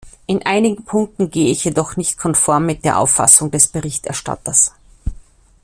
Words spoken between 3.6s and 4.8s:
Berichterstatters.